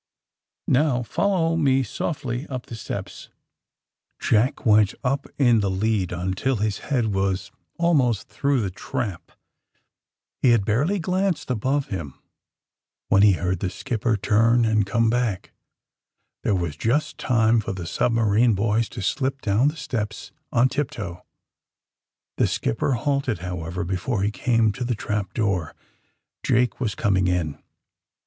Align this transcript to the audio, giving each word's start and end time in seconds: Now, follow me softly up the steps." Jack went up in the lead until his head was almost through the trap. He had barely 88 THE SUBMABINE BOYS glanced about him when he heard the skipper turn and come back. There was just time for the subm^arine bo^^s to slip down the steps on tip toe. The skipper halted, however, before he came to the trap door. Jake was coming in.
Now, 0.67 1.03
follow 1.03 1.55
me 1.55 1.83
softly 1.83 2.47
up 2.47 2.65
the 2.65 2.73
steps." 2.75 3.29
Jack 4.19 4.65
went 4.65 4.95
up 5.03 5.27
in 5.37 5.59
the 5.59 5.69
lead 5.69 6.11
until 6.11 6.55
his 6.55 6.79
head 6.89 7.13
was 7.13 7.51
almost 7.77 8.27
through 8.27 8.61
the 8.61 8.71
trap. 8.71 9.31
He 10.41 10.49
had 10.49 10.65
barely 10.65 10.95
88 10.95 10.97
THE 10.97 11.03
SUBMABINE 11.03 11.03
BOYS 11.03 11.21
glanced 11.43 11.51
about 11.51 11.85
him 11.93 12.13
when 13.09 13.21
he 13.21 13.33
heard 13.33 13.59
the 13.59 13.69
skipper 13.69 14.17
turn 14.17 14.65
and 14.65 14.87
come 14.87 15.11
back. 15.11 15.51
There 16.41 16.55
was 16.55 16.75
just 16.75 17.19
time 17.19 17.59
for 17.59 17.73
the 17.73 17.83
subm^arine 17.83 18.55
bo^^s 18.55 18.89
to 18.89 19.03
slip 19.03 19.39
down 19.43 19.67
the 19.67 19.77
steps 19.77 20.31
on 20.51 20.67
tip 20.69 20.89
toe. 20.89 21.23
The 22.37 22.47
skipper 22.47 22.93
halted, 22.93 23.37
however, 23.45 23.83
before 23.83 24.23
he 24.23 24.31
came 24.31 24.71
to 24.71 24.83
the 24.83 24.95
trap 24.95 25.35
door. 25.35 25.75
Jake 26.41 26.79
was 26.79 26.95
coming 26.95 27.27
in. 27.27 27.61